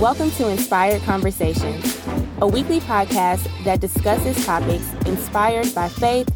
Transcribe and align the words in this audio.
Welcome 0.00 0.30
to 0.30 0.48
Inspired 0.48 1.02
Conversations, 1.02 2.00
a 2.40 2.46
weekly 2.46 2.80
podcast 2.80 3.46
that 3.64 3.80
discusses 3.80 4.46
topics 4.46 4.90
inspired 5.04 5.74
by 5.74 5.90
faith, 5.90 6.26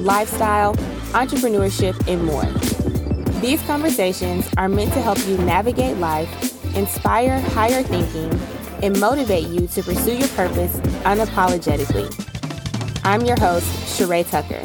lifestyle, 0.00 0.74
entrepreneurship, 1.12 1.94
and 2.08 2.24
more. 2.24 2.46
These 3.42 3.60
conversations 3.66 4.48
are 4.56 4.70
meant 4.70 4.94
to 4.94 5.02
help 5.02 5.18
you 5.28 5.36
navigate 5.36 5.98
life, 5.98 6.74
inspire 6.74 7.38
higher 7.40 7.82
thinking, 7.82 8.32
and 8.82 8.98
motivate 8.98 9.48
you 9.48 9.66
to 9.66 9.82
pursue 9.82 10.16
your 10.16 10.28
purpose 10.28 10.74
unapologetically. 11.04 12.08
I'm 13.04 13.26
your 13.26 13.38
host, 13.38 13.98
Charae 13.98 14.22
Tucker. 14.24 14.62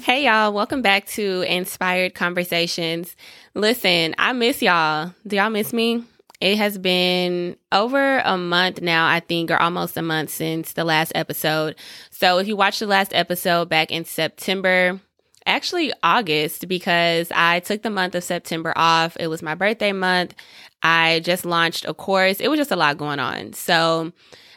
Hey, 0.00 0.24
y'all. 0.24 0.54
Welcome 0.54 0.80
back 0.80 1.06
to 1.08 1.42
Inspired 1.42 2.14
Conversations. 2.14 3.14
Listen, 3.52 4.14
I 4.16 4.32
miss 4.32 4.62
y'all. 4.62 5.12
Do 5.26 5.36
y'all 5.36 5.50
miss 5.50 5.74
me? 5.74 6.04
It 6.42 6.58
has 6.58 6.76
been 6.76 7.56
over 7.70 8.18
a 8.18 8.36
month 8.36 8.82
now, 8.82 9.06
I 9.06 9.20
think, 9.20 9.52
or 9.52 9.62
almost 9.62 9.96
a 9.96 10.02
month 10.02 10.30
since 10.30 10.72
the 10.72 10.82
last 10.82 11.12
episode. 11.14 11.76
So 12.10 12.38
if 12.38 12.48
you 12.48 12.56
watched 12.56 12.80
the 12.80 12.88
last 12.88 13.14
episode 13.14 13.68
back 13.68 13.92
in 13.92 14.04
September, 14.04 14.98
actually 15.46 15.92
August, 16.02 16.66
because 16.66 17.30
I 17.32 17.60
took 17.60 17.82
the 17.82 17.90
month 17.90 18.16
of 18.16 18.24
September 18.24 18.72
off. 18.74 19.16
It 19.20 19.28
was 19.28 19.40
my 19.40 19.54
birthday 19.54 19.92
month. 19.92 20.34
I 20.82 21.20
just 21.20 21.44
launched 21.44 21.84
a 21.84 21.94
course. 21.94 22.40
It 22.40 22.48
was 22.48 22.58
just 22.58 22.70
a 22.70 22.76
lot 22.76 22.98
going 22.98 23.20
on. 23.20 23.52
So 23.52 24.12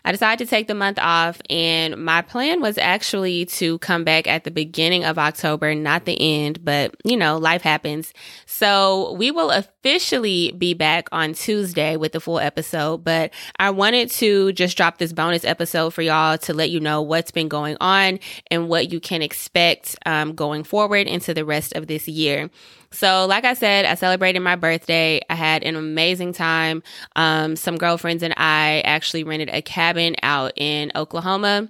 I 0.06 0.12
decided 0.12 0.46
to 0.46 0.50
take 0.50 0.68
the 0.68 0.76
month 0.76 1.00
off, 1.00 1.42
and 1.50 1.98
my 1.98 2.22
plan 2.22 2.62
was 2.62 2.78
actually 2.78 3.46
to 3.46 3.80
come 3.80 4.04
back 4.04 4.28
at 4.28 4.44
the 4.44 4.52
beginning 4.52 5.04
of 5.04 5.18
October, 5.18 5.74
not 5.74 6.06
the 6.06 6.16
end, 6.46 6.64
but 6.64 6.94
you 7.04 7.18
know, 7.18 7.38
life 7.38 7.64
happens. 7.64 8.14
So 8.46 9.14
we 9.14 9.32
will 9.32 9.50
officially 9.50 10.52
be 10.52 10.76
back 10.76 11.08
on 11.12 11.34
Tuesday 11.34 11.98
with 11.98 12.12
the 12.12 12.20
full 12.20 12.40
episode, 12.40 13.04
but 13.04 13.34
I 13.58 13.72
wanted 13.72 14.12
to 14.12 14.54
just 14.54 14.78
drop 14.78 15.00
this 15.00 15.12
bonus 15.12 15.44
episode 15.44 15.92
for 15.92 16.04
y'all 16.04 16.38
to 16.38 16.54
let 16.54 16.70
you 16.70 16.80
know 16.80 17.02
what's 17.02 17.32
been 17.32 17.48
going 17.48 17.76
on 17.82 18.20
and 18.52 18.70
what 18.70 18.92
you 18.92 19.00
can 19.00 19.24
expect 19.24 19.96
um, 20.06 20.36
going 20.36 20.64
forward 20.64 21.08
into 21.08 21.34
the 21.34 21.46
rest 21.46 21.74
of 21.74 21.88
this 21.88 22.08
year. 22.08 22.52
So, 22.96 23.26
like 23.26 23.44
I 23.44 23.54
said, 23.54 23.86
I 23.86 23.96
celebrated 23.96 24.40
my 24.40 24.56
birthday. 24.56 25.22
I 25.30 25.36
had 25.36 25.64
an 25.64 25.76
amazing 25.76 26.34
time. 26.34 26.82
Um, 27.16 27.56
some 27.56 27.78
girlfriends 27.78 28.24
and 28.24 28.34
I 28.38 28.82
actually 28.86 29.24
rented 29.24 29.50
a 29.50 29.62
cabin 29.62 30.16
out 30.24 30.54
in 30.56 30.92
Oklahoma. 30.96 31.70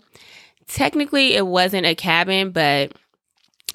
Technically, 0.68 1.36
it 1.36 1.46
wasn't 1.46 1.86
a 1.86 1.96
cabin, 1.96 2.52
but 2.52 2.94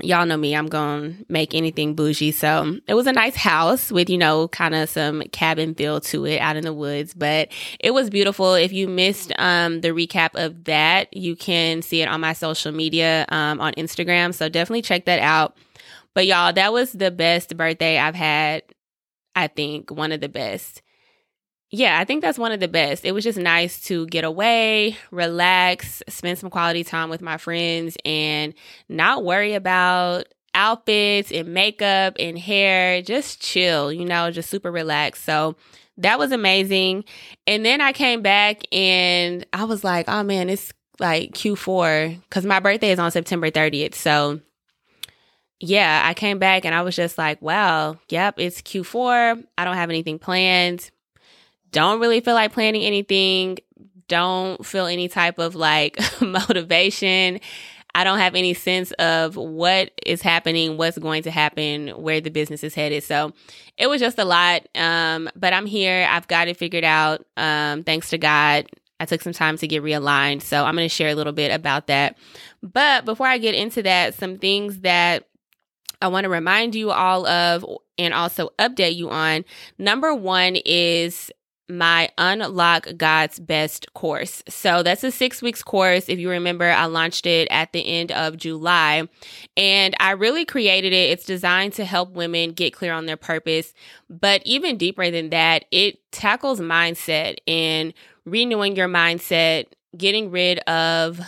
y'all 0.02 0.26
know 0.26 0.36
me, 0.36 0.54
I'm 0.54 0.68
going 0.68 1.16
to 1.16 1.24
make 1.28 1.54
anything 1.54 1.94
bougie. 1.94 2.32
So 2.32 2.78
it 2.86 2.94
was 2.94 3.06
a 3.06 3.12
nice 3.12 3.36
house 3.36 3.90
with, 3.90 4.08
you 4.08 4.18
know, 4.18 4.48
kind 4.48 4.74
of 4.74 4.88
some 4.88 5.22
cabin 5.32 5.74
feel 5.74 6.00
to 6.00 6.26
it 6.26 6.38
out 6.38 6.56
in 6.56 6.64
the 6.64 6.72
woods, 6.72 7.14
but 7.14 7.48
it 7.78 7.92
was 7.92 8.10
beautiful. 8.10 8.54
If 8.54 8.72
you 8.72 8.88
missed 8.88 9.32
um, 9.38 9.80
the 9.80 9.88
recap 9.88 10.30
of 10.34 10.64
that, 10.64 11.14
you 11.14 11.36
can 11.36 11.82
see 11.82 12.02
it 12.02 12.08
on 12.08 12.20
my 12.20 12.32
social 12.32 12.72
media 12.72 13.26
um, 13.28 13.60
on 13.60 13.72
Instagram. 13.74 14.34
So 14.34 14.48
definitely 14.48 14.82
check 14.82 15.04
that 15.04 15.18
out. 15.18 15.56
But 16.14 16.26
y'all, 16.26 16.52
that 16.52 16.72
was 16.72 16.92
the 16.92 17.10
best 17.10 17.56
birthday 17.56 17.98
I've 17.98 18.14
had. 18.14 18.62
I 19.34 19.46
think 19.46 19.90
one 19.90 20.12
of 20.12 20.20
the 20.20 20.28
best. 20.28 20.82
Yeah, 21.70 22.00
I 22.00 22.04
think 22.04 22.20
that's 22.20 22.38
one 22.38 22.50
of 22.50 22.58
the 22.58 22.66
best. 22.66 23.04
It 23.04 23.12
was 23.12 23.22
just 23.22 23.38
nice 23.38 23.80
to 23.84 24.06
get 24.06 24.24
away, 24.24 24.96
relax, 25.12 26.02
spend 26.08 26.36
some 26.38 26.50
quality 26.50 26.82
time 26.82 27.10
with 27.10 27.22
my 27.22 27.36
friends, 27.36 27.96
and 28.04 28.54
not 28.88 29.24
worry 29.24 29.54
about 29.54 30.26
outfits 30.52 31.30
and 31.30 31.54
makeup 31.54 32.16
and 32.18 32.36
hair. 32.36 33.02
Just 33.02 33.40
chill, 33.40 33.92
you 33.92 34.04
know, 34.04 34.32
just 34.32 34.50
super 34.50 34.72
relaxed. 34.72 35.24
So 35.24 35.54
that 35.98 36.18
was 36.18 36.32
amazing. 36.32 37.04
And 37.46 37.64
then 37.64 37.80
I 37.80 37.92
came 37.92 38.22
back 38.22 38.62
and 38.72 39.46
I 39.52 39.64
was 39.64 39.84
like, 39.84 40.08
oh 40.08 40.24
man, 40.24 40.48
it's 40.48 40.72
like 40.98 41.32
Q4 41.32 42.20
because 42.22 42.44
my 42.44 42.58
birthday 42.58 42.90
is 42.90 42.98
on 42.98 43.12
September 43.12 43.50
30th. 43.50 43.94
So 43.94 44.40
yeah, 45.60 46.02
I 46.04 46.14
came 46.14 46.38
back 46.38 46.64
and 46.64 46.74
I 46.74 46.82
was 46.82 46.96
just 46.96 47.18
like, 47.18 47.40
wow, 47.42 47.98
yep, 48.08 48.34
it's 48.38 48.62
Q4. 48.62 49.44
I 49.58 49.64
don't 49.64 49.76
have 49.76 49.90
anything 49.90 50.18
planned. 50.18 50.90
Don't 51.70 52.00
really 52.00 52.20
feel 52.20 52.34
like 52.34 52.52
planning 52.52 52.82
anything. 52.82 53.58
Don't 54.08 54.64
feel 54.64 54.86
any 54.86 55.06
type 55.06 55.38
of 55.38 55.54
like 55.54 55.98
motivation. 56.20 57.40
I 57.94 58.04
don't 58.04 58.18
have 58.18 58.34
any 58.34 58.54
sense 58.54 58.92
of 58.92 59.36
what 59.36 59.90
is 60.06 60.22
happening, 60.22 60.76
what's 60.76 60.96
going 60.96 61.24
to 61.24 61.30
happen, 61.30 61.88
where 61.88 62.20
the 62.20 62.30
business 62.30 62.64
is 62.64 62.74
headed. 62.74 63.02
So 63.02 63.32
it 63.76 63.88
was 63.88 64.00
just 64.00 64.18
a 64.18 64.24
lot. 64.24 64.66
Um, 64.74 65.28
but 65.36 65.52
I'm 65.52 65.66
here. 65.66 66.06
I've 66.08 66.28
got 66.28 66.48
it 66.48 66.56
figured 66.56 66.84
out. 66.84 67.24
Um, 67.36 67.82
thanks 67.82 68.10
to 68.10 68.18
God. 68.18 68.66
I 69.00 69.06
took 69.06 69.22
some 69.22 69.32
time 69.32 69.56
to 69.58 69.66
get 69.66 69.82
realigned. 69.82 70.42
So 70.42 70.64
I'm 70.64 70.76
going 70.76 70.88
to 70.88 70.94
share 70.94 71.08
a 71.08 71.14
little 71.14 71.32
bit 71.32 71.52
about 71.52 71.88
that. 71.88 72.16
But 72.62 73.04
before 73.04 73.26
I 73.26 73.38
get 73.38 73.54
into 73.54 73.82
that, 73.82 74.14
some 74.14 74.38
things 74.38 74.80
that 74.80 75.26
I 76.00 76.08
want 76.08 76.24
to 76.24 76.30
remind 76.30 76.74
you 76.74 76.90
all 76.90 77.26
of 77.26 77.64
and 77.98 78.14
also 78.14 78.50
update 78.58 78.96
you 78.96 79.10
on. 79.10 79.44
Number 79.78 80.14
one 80.14 80.56
is 80.64 81.30
my 81.70 82.10
Unlock 82.18 82.88
God's 82.96 83.38
Best 83.38 83.92
course. 83.94 84.42
So 84.48 84.82
that's 84.82 85.04
a 85.04 85.10
six 85.10 85.40
weeks 85.40 85.62
course. 85.62 86.08
If 86.08 86.18
you 86.18 86.28
remember, 86.30 86.68
I 86.68 86.86
launched 86.86 87.26
it 87.26 87.48
at 87.50 87.72
the 87.72 87.80
end 87.80 88.12
of 88.12 88.36
July 88.36 89.08
and 89.56 89.94
I 90.00 90.12
really 90.12 90.44
created 90.44 90.92
it. 90.92 91.10
It's 91.10 91.24
designed 91.24 91.74
to 91.74 91.84
help 91.84 92.12
women 92.12 92.52
get 92.52 92.74
clear 92.74 92.92
on 92.92 93.06
their 93.06 93.16
purpose. 93.16 93.72
But 94.08 94.42
even 94.44 94.76
deeper 94.76 95.10
than 95.10 95.30
that, 95.30 95.64
it 95.70 96.00
tackles 96.10 96.60
mindset 96.60 97.36
and 97.46 97.94
renewing 98.24 98.76
your 98.76 98.88
mindset, 98.88 99.66
getting 99.96 100.30
rid 100.30 100.58
of 100.60 101.20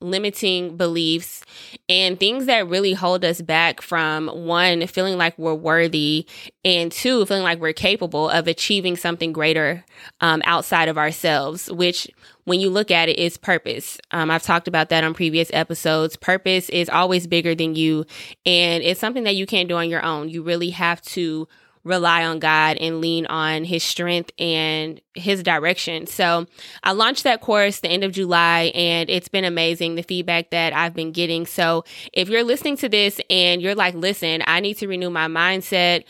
limiting 0.00 0.76
beliefs 0.76 1.44
and 1.88 2.20
things 2.20 2.46
that 2.46 2.68
really 2.68 2.92
hold 2.92 3.24
us 3.24 3.40
back 3.42 3.80
from 3.80 4.28
one 4.28 4.86
feeling 4.86 5.18
like 5.18 5.36
we're 5.36 5.54
worthy 5.54 6.24
and 6.64 6.92
two 6.92 7.26
feeling 7.26 7.42
like 7.42 7.58
we're 7.58 7.72
capable 7.72 8.28
of 8.28 8.46
achieving 8.46 8.96
something 8.96 9.32
greater 9.32 9.84
um, 10.20 10.40
outside 10.44 10.88
of 10.88 10.96
ourselves 10.96 11.70
which 11.72 12.08
when 12.44 12.60
you 12.60 12.70
look 12.70 12.90
at 12.90 13.08
it 13.08 13.18
is 13.18 13.36
purpose. 13.36 13.98
Um, 14.12 14.30
i've 14.30 14.44
talked 14.44 14.68
about 14.68 14.88
that 14.90 15.02
on 15.02 15.14
previous 15.14 15.50
episodes. 15.52 16.16
Purpose 16.16 16.68
is 16.68 16.88
always 16.88 17.26
bigger 17.26 17.56
than 17.56 17.74
you 17.74 18.06
and 18.46 18.84
it's 18.84 19.00
something 19.00 19.24
that 19.24 19.34
you 19.36 19.46
can't 19.46 19.68
do 19.68 19.76
on 19.76 19.90
your 19.90 20.04
own. 20.04 20.28
You 20.28 20.42
really 20.42 20.70
have 20.70 21.02
to 21.02 21.48
rely 21.88 22.24
on 22.24 22.38
God 22.38 22.76
and 22.76 23.00
lean 23.00 23.26
on 23.26 23.64
his 23.64 23.82
strength 23.82 24.30
and 24.38 25.00
his 25.14 25.42
direction. 25.42 26.06
So 26.06 26.46
I 26.82 26.92
launched 26.92 27.24
that 27.24 27.40
course 27.40 27.80
the 27.80 27.88
end 27.88 28.04
of 28.04 28.12
July 28.12 28.70
and 28.74 29.10
it's 29.10 29.28
been 29.28 29.44
amazing 29.44 29.94
the 29.94 30.02
feedback 30.02 30.50
that 30.50 30.72
I've 30.72 30.94
been 30.94 31.12
getting. 31.12 31.46
So 31.46 31.84
if 32.12 32.28
you're 32.28 32.44
listening 32.44 32.76
to 32.78 32.88
this 32.88 33.20
and 33.30 33.60
you're 33.60 33.74
like, 33.74 33.94
listen, 33.94 34.42
I 34.46 34.60
need 34.60 34.74
to 34.74 34.86
renew 34.86 35.10
my 35.10 35.26
mindset 35.26 36.04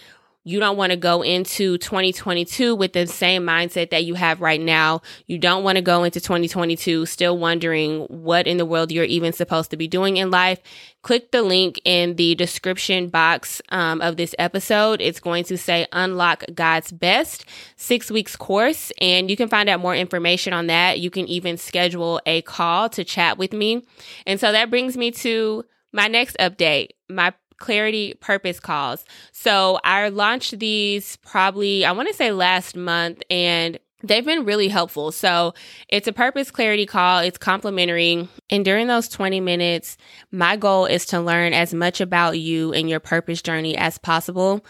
you 0.49 0.61
don't 0.61 0.79
want 0.79 0.93
to 0.93 0.97
go 0.97 1.21
into 1.21 1.77
2022 1.77 2.75
with 2.75 2.95
the 2.95 3.07
same 3.07 3.45
mindset 3.45 3.91
that 3.91 4.07
you 4.07 4.15
have 4.15 4.41
right 4.41 4.61
now. 4.61 5.03
You 5.27 5.37
don't 5.37 5.63
want 5.63 5.77
to 5.77 5.83
go 5.83 6.05
into 6.05 6.23
2022 6.23 7.05
still 7.05 7.37
wondering 7.37 8.05
what 8.05 8.47
in 8.47 8.57
the 8.57 8.65
world 8.65 8.91
you're 8.91 9.05
even 9.05 9.35
supposed 9.35 9.71
to 9.73 9.77
be 9.77 9.87
doing 9.87 10.17
in 10.17 10.31
life. 10.31 10.59
Click 11.03 11.33
the 11.33 11.43
link 11.43 11.79
in 11.85 12.17
the 12.17 12.35
description 12.35 13.11
box 13.11 13.61
um, 13.69 14.01
of 14.01 14.17
this 14.17 14.35
episode. 14.39 15.03
It's 15.03 15.21
going 15.21 15.45
to 15.45 15.59
say 15.59 15.87
Unlock 15.93 16.45
God's 16.55 16.93
Best 16.93 17.45
six 17.77 18.11
weeks 18.11 18.35
course, 18.35 18.91
and 19.03 19.31
you 19.31 19.37
can 19.37 19.51
find 19.51 19.69
out 19.69 19.81
more 19.81 19.95
information 19.95 20.55
on 20.55 20.69
that. 20.69 20.99
You 20.99 21.11
can 21.11 21.27
even 21.27 21.59
schedule 21.59 22.23
a 22.25 22.41
call 22.41 22.89
to 22.89 23.05
chat 23.05 23.37
with 23.37 23.53
me. 23.53 23.87
And 24.27 24.41
so 24.41 24.51
that 24.51 24.71
brings 24.71 24.97
me 24.97 25.11
to 25.11 25.67
my 25.93 26.09
next 26.09 26.39
update. 26.39 26.93
My 27.11 27.35
clarity 27.59 28.15
purpose 28.21 28.61
calls. 28.61 29.05
So 29.33 29.79
I 29.85 30.09
launched 30.09 30.59
these 30.59 31.17
probably, 31.17 31.85
I 31.85 31.93
want 31.93 32.09
to 32.09 32.15
say 32.15 32.33
last 32.33 32.77
month, 32.77 33.23
and 33.31 33.79
they've 34.03 34.25
been 34.25 34.45
really 34.45 34.69
helpful. 34.69 35.13
So 35.13 35.55
it's 35.89 36.09
a 36.09 36.13
purpose 36.13 36.51
clarity 36.51 36.87
call, 36.87 37.19
it's 37.19 37.39
complimentary. 37.39 38.29
And 38.51 38.65
during 38.65 38.87
those 38.87 39.09
20 39.09 39.41
minutes, 39.41 39.97
my 40.31 40.57
goal 40.57 40.87
is 40.87 41.07
to 41.07 41.21
learn 41.21 41.53
as 41.53 41.75
much 41.75 42.01
about 42.01 42.39
you 42.39 42.73
and 42.73 42.89
your 42.89 43.01
purpose 43.01 43.43
journey 43.43 43.77
as 43.77 43.99
possible. 43.99 44.65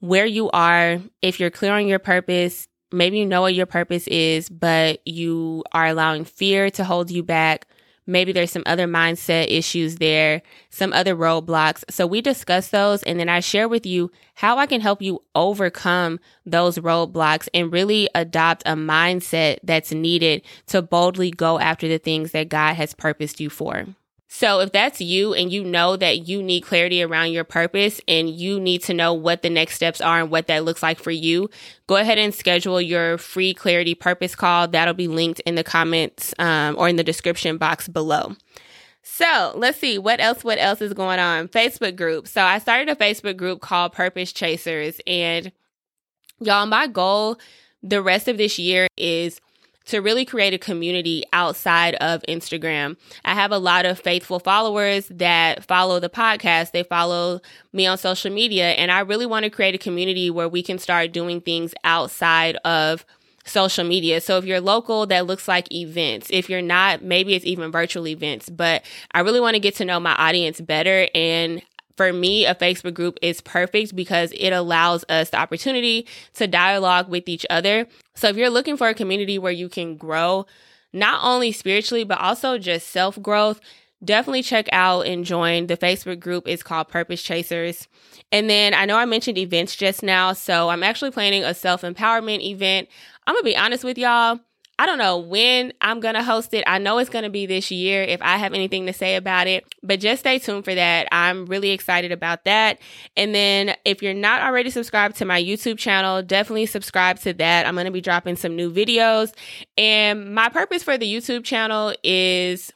Where 0.00 0.26
you 0.26 0.50
are, 0.50 1.00
if 1.22 1.40
you're 1.40 1.50
clear 1.50 1.72
on 1.72 1.86
your 1.86 1.98
purpose, 1.98 2.68
maybe 2.92 3.18
you 3.18 3.26
know 3.26 3.40
what 3.40 3.54
your 3.54 3.66
purpose 3.66 4.06
is, 4.06 4.48
but 4.48 5.00
you 5.06 5.64
are 5.72 5.86
allowing 5.86 6.24
fear 6.24 6.70
to 6.70 6.84
hold 6.84 7.10
you 7.10 7.22
back 7.22 7.66
Maybe 8.06 8.32
there's 8.32 8.50
some 8.50 8.64
other 8.66 8.86
mindset 8.86 9.50
issues 9.50 9.96
there, 9.96 10.42
some 10.70 10.92
other 10.92 11.16
roadblocks. 11.16 11.84
So 11.90 12.06
we 12.06 12.20
discuss 12.20 12.68
those 12.68 13.02
and 13.02 13.18
then 13.18 13.28
I 13.28 13.40
share 13.40 13.68
with 13.68 13.86
you 13.86 14.10
how 14.34 14.58
I 14.58 14.66
can 14.66 14.80
help 14.80 15.00
you 15.00 15.22
overcome 15.34 16.20
those 16.44 16.78
roadblocks 16.78 17.48
and 17.54 17.72
really 17.72 18.08
adopt 18.14 18.62
a 18.66 18.74
mindset 18.74 19.58
that's 19.62 19.92
needed 19.92 20.42
to 20.66 20.82
boldly 20.82 21.30
go 21.30 21.58
after 21.58 21.88
the 21.88 21.98
things 21.98 22.32
that 22.32 22.48
God 22.48 22.74
has 22.74 22.94
purposed 22.94 23.40
you 23.40 23.48
for. 23.48 23.86
So 24.36 24.58
if 24.58 24.72
that's 24.72 25.00
you 25.00 25.32
and 25.32 25.52
you 25.52 25.62
know 25.62 25.96
that 25.96 26.26
you 26.26 26.42
need 26.42 26.62
clarity 26.62 27.04
around 27.04 27.30
your 27.30 27.44
purpose 27.44 28.00
and 28.08 28.28
you 28.28 28.58
need 28.58 28.82
to 28.82 28.92
know 28.92 29.14
what 29.14 29.42
the 29.42 29.48
next 29.48 29.76
steps 29.76 30.00
are 30.00 30.18
and 30.18 30.28
what 30.28 30.48
that 30.48 30.64
looks 30.64 30.82
like 30.82 30.98
for 30.98 31.12
you, 31.12 31.48
go 31.86 31.94
ahead 31.94 32.18
and 32.18 32.34
schedule 32.34 32.80
your 32.80 33.16
free 33.16 33.54
clarity 33.54 33.94
purpose 33.94 34.34
call. 34.34 34.66
That'll 34.66 34.92
be 34.92 35.06
linked 35.06 35.38
in 35.46 35.54
the 35.54 35.62
comments 35.62 36.34
um, 36.40 36.74
or 36.76 36.88
in 36.88 36.96
the 36.96 37.04
description 37.04 37.58
box 37.58 37.86
below. 37.86 38.34
So 39.04 39.52
let's 39.54 39.78
see 39.78 39.98
what 39.98 40.18
else. 40.18 40.42
What 40.42 40.58
else 40.58 40.80
is 40.80 40.94
going 40.94 41.20
on? 41.20 41.46
Facebook 41.46 41.94
group. 41.94 42.26
So 42.26 42.42
I 42.42 42.58
started 42.58 42.88
a 42.88 42.96
Facebook 42.96 43.36
group 43.36 43.60
called 43.60 43.92
Purpose 43.92 44.32
Chasers, 44.32 45.00
and 45.06 45.52
y'all, 46.40 46.66
my 46.66 46.88
goal 46.88 47.38
the 47.84 48.02
rest 48.02 48.28
of 48.28 48.38
this 48.38 48.58
year 48.58 48.88
is 48.96 49.40
to 49.86 50.00
really 50.00 50.24
create 50.24 50.54
a 50.54 50.58
community 50.58 51.24
outside 51.32 51.94
of 51.96 52.22
Instagram. 52.28 52.96
I 53.24 53.34
have 53.34 53.52
a 53.52 53.58
lot 53.58 53.84
of 53.84 53.98
faithful 53.98 54.38
followers 54.38 55.08
that 55.08 55.64
follow 55.64 56.00
the 56.00 56.08
podcast. 56.08 56.72
They 56.72 56.82
follow 56.82 57.40
me 57.72 57.86
on 57.86 57.98
social 57.98 58.32
media. 58.32 58.70
And 58.72 58.90
I 58.90 59.00
really 59.00 59.26
want 59.26 59.44
to 59.44 59.50
create 59.50 59.74
a 59.74 59.78
community 59.78 60.30
where 60.30 60.48
we 60.48 60.62
can 60.62 60.78
start 60.78 61.12
doing 61.12 61.40
things 61.40 61.74
outside 61.84 62.56
of 62.64 63.04
social 63.44 63.84
media. 63.84 64.20
So 64.20 64.38
if 64.38 64.44
you're 64.44 64.60
local, 64.60 65.06
that 65.06 65.26
looks 65.26 65.46
like 65.46 65.70
events. 65.72 66.28
If 66.30 66.48
you're 66.48 66.62
not, 66.62 67.02
maybe 67.02 67.34
it's 67.34 67.44
even 67.44 67.70
virtual 67.70 68.06
events. 68.08 68.48
But 68.48 68.84
I 69.12 69.20
really 69.20 69.40
want 69.40 69.54
to 69.54 69.60
get 69.60 69.74
to 69.76 69.84
know 69.84 70.00
my 70.00 70.14
audience 70.14 70.60
better. 70.60 71.08
And 71.14 71.62
for 71.96 72.12
me, 72.12 72.46
a 72.46 72.54
Facebook 72.54 72.94
group 72.94 73.18
is 73.22 73.40
perfect 73.40 73.94
because 73.94 74.32
it 74.36 74.50
allows 74.50 75.04
us 75.08 75.30
the 75.30 75.38
opportunity 75.38 76.06
to 76.34 76.46
dialogue 76.46 77.08
with 77.08 77.28
each 77.28 77.46
other. 77.50 77.86
So 78.14 78.28
if 78.28 78.36
you're 78.36 78.50
looking 78.50 78.76
for 78.76 78.88
a 78.88 78.94
community 78.94 79.38
where 79.38 79.52
you 79.52 79.68
can 79.68 79.96
grow, 79.96 80.46
not 80.92 81.20
only 81.24 81.52
spiritually, 81.52 82.04
but 82.04 82.20
also 82.20 82.58
just 82.58 82.88
self 82.88 83.20
growth, 83.20 83.60
definitely 84.04 84.42
check 84.42 84.68
out 84.72 85.06
and 85.06 85.24
join 85.24 85.66
the 85.66 85.76
Facebook 85.76 86.20
group. 86.20 86.46
It's 86.46 86.62
called 86.62 86.88
Purpose 86.88 87.22
Chasers. 87.22 87.88
And 88.32 88.48
then 88.50 88.74
I 88.74 88.84
know 88.84 88.96
I 88.96 89.04
mentioned 89.04 89.38
events 89.38 89.76
just 89.76 90.02
now. 90.02 90.32
So 90.32 90.68
I'm 90.68 90.82
actually 90.82 91.10
planning 91.10 91.44
a 91.44 91.54
self 91.54 91.82
empowerment 91.82 92.42
event. 92.42 92.88
I'm 93.26 93.34
going 93.34 93.42
to 93.42 93.50
be 93.50 93.56
honest 93.56 93.84
with 93.84 93.98
y'all. 93.98 94.40
I 94.78 94.86
don't 94.86 94.98
know 94.98 95.18
when 95.18 95.72
I'm 95.80 96.00
going 96.00 96.14
to 96.14 96.22
host 96.22 96.52
it. 96.52 96.64
I 96.66 96.78
know 96.78 96.98
it's 96.98 97.10
going 97.10 97.22
to 97.22 97.30
be 97.30 97.46
this 97.46 97.70
year 97.70 98.02
if 98.02 98.20
I 98.22 98.38
have 98.38 98.54
anything 98.54 98.86
to 98.86 98.92
say 98.92 99.14
about 99.14 99.46
it, 99.46 99.64
but 99.84 100.00
just 100.00 100.20
stay 100.20 100.40
tuned 100.40 100.64
for 100.64 100.74
that. 100.74 101.06
I'm 101.12 101.46
really 101.46 101.70
excited 101.70 102.10
about 102.10 102.44
that. 102.44 102.80
And 103.16 103.32
then 103.32 103.76
if 103.84 104.02
you're 104.02 104.14
not 104.14 104.42
already 104.42 104.70
subscribed 104.70 105.16
to 105.16 105.24
my 105.24 105.40
YouTube 105.40 105.78
channel, 105.78 106.22
definitely 106.22 106.66
subscribe 106.66 107.20
to 107.20 107.32
that. 107.34 107.66
I'm 107.66 107.74
going 107.74 107.86
to 107.86 107.92
be 107.92 108.00
dropping 108.00 108.34
some 108.34 108.56
new 108.56 108.72
videos. 108.72 109.32
And 109.78 110.34
my 110.34 110.48
purpose 110.48 110.82
for 110.82 110.98
the 110.98 111.12
YouTube 111.12 111.44
channel 111.44 111.94
is 112.02 112.72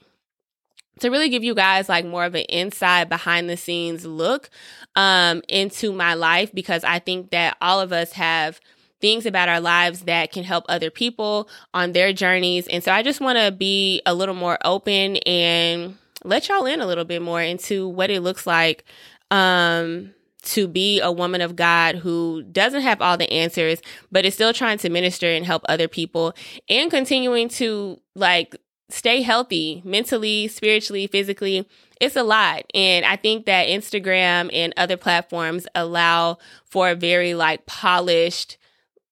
to 1.01 1.11
really 1.11 1.29
give 1.29 1.43
you 1.43 1.55
guys 1.55 1.89
like 1.89 2.05
more 2.05 2.25
of 2.25 2.35
an 2.35 2.45
inside 2.49 3.09
behind 3.09 3.49
the 3.49 3.57
scenes 3.57 4.05
look 4.05 4.51
um 4.97 5.43
into 5.49 5.93
my 5.93 6.15
life 6.15 6.53
because 6.53 6.83
I 6.83 6.99
think 6.99 7.31
that 7.31 7.57
all 7.61 7.81
of 7.81 7.93
us 7.93 8.13
have 8.13 8.61
things 9.01 9.27
about 9.27 9.49
our 9.49 9.61
lives 9.61 10.03
that 10.03 10.33
can 10.33 10.45
help 10.45 10.65
other 10.69 10.91
people 10.91 11.49
on 11.75 11.93
their 11.93 12.13
journeys. 12.13 12.67
And 12.69 12.83
so 12.83 12.93
I 12.93 13.03
just 13.03 13.21
want 13.21 13.39
to 13.39 13.53
be 13.53 14.03
a 14.07 14.15
little 14.15 14.35
more 14.35 14.59
open 14.65 15.17
and 15.19 15.97
let 16.25 16.49
y'all 16.49 16.67
in 16.67 16.81
a 16.81 16.87
little 16.87 17.05
bit 17.05 17.23
more 17.23 17.41
into 17.41 17.89
what 17.89 18.11
it 18.11 18.21
looks 18.21 18.47
like 18.47 18.85
um 19.31 20.15
to 20.43 20.67
be 20.67 21.01
a 21.01 21.13
woman 21.13 21.41
of 21.41 21.57
God 21.57 21.97
who 21.97 22.43
doesn't 22.43 22.83
have 22.83 23.03
all 23.03 23.17
the 23.17 23.31
answers, 23.31 23.81
but 24.11 24.25
is 24.25 24.35
still 24.35 24.53
trying 24.53 24.79
to 24.79 24.89
minister 24.89 25.27
and 25.27 25.45
help 25.45 25.63
other 25.69 25.89
people 25.89 26.35
and 26.69 26.91
continuing 26.91 27.49
to 27.51 28.01
like 28.15 28.57
stay 28.89 29.21
healthy 29.21 29.83
mentally, 29.85 30.49
spiritually, 30.49 31.07
physically. 31.07 31.69
It's 32.01 32.17
a 32.17 32.23
lot. 32.23 32.65
And 32.75 33.05
I 33.05 33.17
think 33.17 33.47
that 33.47 33.69
Instagram 33.69 34.51
and 34.53 34.73
other 34.77 34.97
platforms 34.97 35.67
allow 35.75 36.39
for 36.65 36.91
a 36.91 36.95
very 36.95 37.35
like 37.35 37.67
polished 37.67 38.57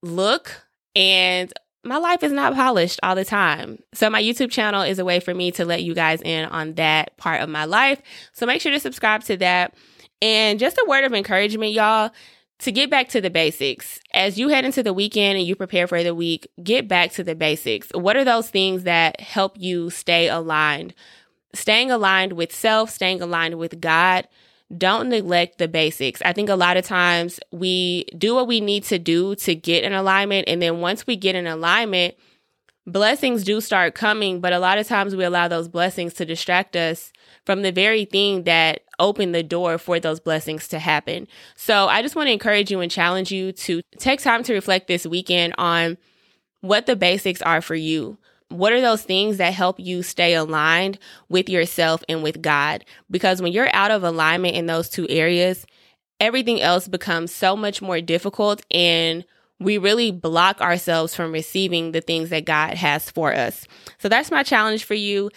look 0.02 0.52
and 0.94 1.52
my 1.86 1.98
life 1.98 2.22
is 2.22 2.32
not 2.32 2.54
polished 2.54 2.98
all 3.02 3.14
the 3.14 3.24
time. 3.24 3.78
So 3.94 4.10
my 4.10 4.20
YouTube 4.20 4.50
channel 4.50 4.82
is 4.82 4.98
a 4.98 5.04
way 5.04 5.20
for 5.20 5.32
me 5.32 5.52
to 5.52 5.64
let 5.64 5.84
you 5.84 5.94
guys 5.94 6.20
in 6.20 6.46
on 6.46 6.74
that 6.74 7.16
part 7.16 7.40
of 7.40 7.48
my 7.48 7.64
life. 7.64 8.02
So 8.32 8.44
make 8.44 8.60
sure 8.60 8.72
to 8.72 8.80
subscribe 8.80 9.22
to 9.24 9.36
that. 9.38 9.74
And 10.20 10.58
just 10.58 10.78
a 10.78 10.86
word 10.88 11.04
of 11.04 11.12
encouragement, 11.12 11.72
y'all, 11.72 12.10
to 12.60 12.72
get 12.72 12.90
back 12.90 13.08
to 13.10 13.20
the 13.20 13.30
basics. 13.30 14.00
As 14.12 14.38
you 14.38 14.48
head 14.48 14.64
into 14.64 14.82
the 14.82 14.92
weekend 14.92 15.38
and 15.38 15.46
you 15.46 15.54
prepare 15.54 15.86
for 15.86 16.02
the 16.02 16.14
week, 16.14 16.48
get 16.62 16.88
back 16.88 17.12
to 17.12 17.22
the 17.22 17.34
basics. 17.34 17.90
What 17.94 18.16
are 18.16 18.24
those 18.24 18.50
things 18.50 18.84
that 18.84 19.20
help 19.20 19.56
you 19.58 19.90
stay 19.90 20.28
aligned? 20.28 20.94
Staying 21.54 21.90
aligned 21.90 22.32
with 22.32 22.54
self, 22.54 22.90
staying 22.90 23.22
aligned 23.22 23.58
with 23.58 23.80
God, 23.80 24.26
don't 24.76 25.08
neglect 25.08 25.58
the 25.58 25.68
basics. 25.68 26.20
I 26.22 26.32
think 26.32 26.48
a 26.48 26.56
lot 26.56 26.76
of 26.76 26.84
times 26.84 27.38
we 27.52 28.04
do 28.16 28.34
what 28.34 28.48
we 28.48 28.60
need 28.60 28.84
to 28.84 28.98
do 28.98 29.34
to 29.36 29.54
get 29.54 29.84
in 29.84 29.92
alignment. 29.92 30.48
And 30.48 30.60
then 30.60 30.80
once 30.80 31.06
we 31.06 31.16
get 31.16 31.36
in 31.36 31.46
alignment, 31.46 32.16
blessings 32.86 33.44
do 33.44 33.60
start 33.60 33.94
coming. 33.94 34.40
But 34.40 34.52
a 34.52 34.58
lot 34.58 34.78
of 34.78 34.88
times 34.88 35.14
we 35.14 35.24
allow 35.24 35.46
those 35.46 35.68
blessings 35.68 36.14
to 36.14 36.24
distract 36.24 36.74
us 36.74 37.12
from 37.44 37.62
the 37.62 37.70
very 37.70 38.04
thing 38.04 38.42
that 38.44 38.82
opened 38.98 39.34
the 39.34 39.42
door 39.42 39.78
for 39.78 40.00
those 40.00 40.18
blessings 40.18 40.66
to 40.68 40.78
happen. 40.78 41.28
So 41.54 41.86
I 41.86 42.02
just 42.02 42.16
want 42.16 42.26
to 42.28 42.32
encourage 42.32 42.70
you 42.70 42.80
and 42.80 42.90
challenge 42.90 43.30
you 43.30 43.52
to 43.52 43.82
take 43.98 44.20
time 44.20 44.42
to 44.44 44.54
reflect 44.54 44.88
this 44.88 45.06
weekend 45.06 45.54
on 45.58 45.96
what 46.60 46.86
the 46.86 46.96
basics 46.96 47.42
are 47.42 47.60
for 47.60 47.74
you. 47.76 48.18
What 48.48 48.72
are 48.72 48.80
those 48.80 49.02
things 49.02 49.38
that 49.38 49.52
help 49.52 49.80
you 49.80 50.02
stay 50.02 50.34
aligned 50.34 50.98
with 51.28 51.48
yourself 51.48 52.04
and 52.08 52.22
with 52.22 52.42
God? 52.42 52.84
Because 53.10 53.42
when 53.42 53.52
you're 53.52 53.74
out 53.74 53.90
of 53.90 54.04
alignment 54.04 54.56
in 54.56 54.66
those 54.66 54.88
two 54.88 55.08
areas, 55.08 55.66
everything 56.20 56.60
else 56.60 56.88
becomes 56.88 57.34
so 57.34 57.56
much 57.56 57.82
more 57.82 58.00
difficult 58.00 58.62
and 58.70 59.24
we 59.58 59.78
really 59.78 60.10
block 60.10 60.60
ourselves 60.60 61.14
from 61.14 61.32
receiving 61.32 61.92
the 61.92 62.00
things 62.00 62.30
that 62.30 62.44
God 62.44 62.74
has 62.74 63.10
for 63.10 63.34
us. 63.34 63.66
So 63.98 64.08
that's 64.08 64.30
my 64.30 64.42
challenge 64.42 64.84
for 64.84 64.94
you. 64.94 65.30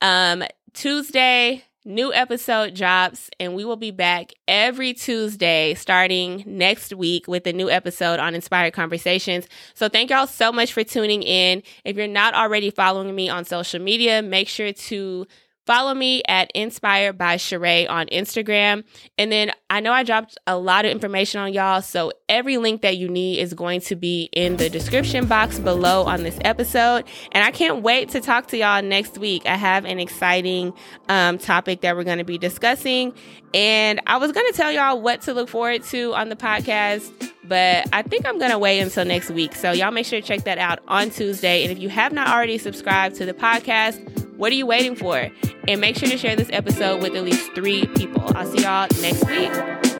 Um, 0.00 0.44
Tuesday, 0.74 1.64
new 1.84 2.12
episode 2.12 2.74
drops, 2.74 3.30
and 3.38 3.54
we 3.54 3.64
will 3.64 3.76
be 3.76 3.90
back 3.90 4.32
every 4.48 4.94
Tuesday 4.94 5.74
starting 5.74 6.42
next 6.46 6.94
week 6.94 7.28
with 7.28 7.46
a 7.46 7.52
new 7.52 7.68
episode 7.68 8.18
on 8.18 8.34
Inspired 8.34 8.72
Conversations. 8.72 9.46
So, 9.74 9.88
thank 9.88 10.10
y'all 10.10 10.26
so 10.26 10.52
much 10.52 10.72
for 10.72 10.84
tuning 10.84 11.22
in. 11.22 11.62
If 11.84 11.96
you're 11.96 12.06
not 12.06 12.34
already 12.34 12.70
following 12.70 13.14
me 13.14 13.28
on 13.28 13.44
social 13.44 13.80
media, 13.80 14.22
make 14.22 14.48
sure 14.48 14.72
to 14.72 15.26
Follow 15.66 15.94
me 15.94 16.22
at 16.28 16.50
Inspired 16.54 17.16
by 17.16 17.38
Charae 17.38 17.86
on 17.86 18.06
Instagram. 18.06 18.84
And 19.16 19.32
then 19.32 19.50
I 19.70 19.80
know 19.80 19.92
I 19.92 20.02
dropped 20.02 20.36
a 20.46 20.58
lot 20.58 20.84
of 20.84 20.90
information 20.90 21.40
on 21.40 21.52
y'all. 21.52 21.80
So 21.80 22.12
every 22.28 22.58
link 22.58 22.82
that 22.82 22.98
you 22.98 23.08
need 23.08 23.38
is 23.38 23.54
going 23.54 23.80
to 23.82 23.96
be 23.96 24.28
in 24.32 24.58
the 24.58 24.68
description 24.68 25.26
box 25.26 25.58
below 25.58 26.04
on 26.04 26.22
this 26.22 26.38
episode. 26.42 27.04
And 27.32 27.42
I 27.42 27.50
can't 27.50 27.82
wait 27.82 28.10
to 28.10 28.20
talk 28.20 28.48
to 28.48 28.58
y'all 28.58 28.82
next 28.82 29.16
week. 29.16 29.46
I 29.46 29.56
have 29.56 29.86
an 29.86 29.98
exciting 29.98 30.74
um, 31.08 31.38
topic 31.38 31.80
that 31.80 31.96
we're 31.96 32.04
going 32.04 32.18
to 32.18 32.24
be 32.24 32.36
discussing. 32.36 33.14
And 33.54 34.00
I 34.06 34.18
was 34.18 34.32
going 34.32 34.50
to 34.50 34.56
tell 34.56 34.70
y'all 34.70 35.00
what 35.00 35.22
to 35.22 35.32
look 35.32 35.48
forward 35.48 35.82
to 35.84 36.14
on 36.14 36.28
the 36.28 36.36
podcast, 36.36 37.10
but 37.44 37.86
I 37.92 38.02
think 38.02 38.26
I'm 38.26 38.38
going 38.38 38.50
to 38.50 38.58
wait 38.58 38.80
until 38.80 39.04
next 39.04 39.30
week. 39.30 39.54
So 39.54 39.72
y'all 39.72 39.92
make 39.92 40.06
sure 40.06 40.20
to 40.20 40.26
check 40.26 40.44
that 40.44 40.58
out 40.58 40.80
on 40.88 41.10
Tuesday. 41.10 41.62
And 41.62 41.72
if 41.72 41.78
you 41.78 41.88
have 41.88 42.12
not 42.12 42.28
already 42.28 42.58
subscribed 42.58 43.16
to 43.16 43.26
the 43.26 43.34
podcast, 43.34 44.13
what 44.36 44.52
are 44.52 44.56
you 44.56 44.66
waiting 44.66 44.96
for? 44.96 45.28
And 45.68 45.80
make 45.80 45.96
sure 45.96 46.08
to 46.08 46.18
share 46.18 46.36
this 46.36 46.50
episode 46.52 47.02
with 47.02 47.14
at 47.14 47.24
least 47.24 47.52
three 47.54 47.86
people. 47.86 48.22
I'll 48.36 48.46
see 48.46 48.62
y'all 48.62 48.88
next 49.00 49.24
week. 49.26 49.93